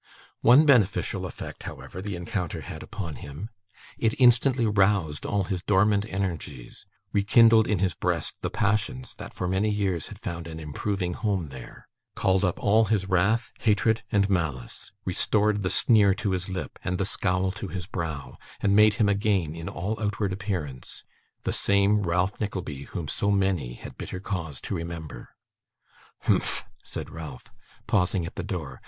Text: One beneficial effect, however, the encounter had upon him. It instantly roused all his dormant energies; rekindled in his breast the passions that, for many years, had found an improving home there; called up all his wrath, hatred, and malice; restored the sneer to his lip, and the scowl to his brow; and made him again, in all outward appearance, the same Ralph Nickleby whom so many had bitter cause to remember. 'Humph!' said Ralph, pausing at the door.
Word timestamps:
One 0.41 0.65
beneficial 0.65 1.27
effect, 1.27 1.61
however, 1.61 2.01
the 2.01 2.15
encounter 2.15 2.61
had 2.61 2.81
upon 2.81 3.17
him. 3.17 3.51
It 3.99 4.19
instantly 4.19 4.65
roused 4.65 5.27
all 5.27 5.43
his 5.43 5.61
dormant 5.61 6.07
energies; 6.09 6.87
rekindled 7.13 7.67
in 7.67 7.77
his 7.77 7.93
breast 7.93 8.37
the 8.41 8.49
passions 8.49 9.13
that, 9.19 9.31
for 9.31 9.47
many 9.47 9.69
years, 9.69 10.07
had 10.07 10.17
found 10.17 10.47
an 10.47 10.59
improving 10.59 11.13
home 11.13 11.49
there; 11.49 11.87
called 12.15 12.43
up 12.43 12.57
all 12.57 12.85
his 12.85 13.07
wrath, 13.07 13.51
hatred, 13.59 14.01
and 14.11 14.27
malice; 14.27 14.91
restored 15.05 15.61
the 15.61 15.69
sneer 15.69 16.15
to 16.15 16.31
his 16.31 16.49
lip, 16.49 16.79
and 16.83 16.97
the 16.97 17.05
scowl 17.05 17.51
to 17.51 17.67
his 17.67 17.85
brow; 17.85 18.37
and 18.59 18.75
made 18.75 18.95
him 18.95 19.07
again, 19.07 19.53
in 19.55 19.69
all 19.69 19.99
outward 20.01 20.33
appearance, 20.33 21.03
the 21.43 21.53
same 21.53 22.01
Ralph 22.01 22.39
Nickleby 22.41 22.85
whom 22.85 23.07
so 23.07 23.29
many 23.29 23.73
had 23.75 23.99
bitter 23.99 24.19
cause 24.19 24.59
to 24.61 24.73
remember. 24.73 25.35
'Humph!' 26.21 26.65
said 26.83 27.11
Ralph, 27.11 27.53
pausing 27.85 28.25
at 28.25 28.33
the 28.33 28.41
door. 28.41 28.79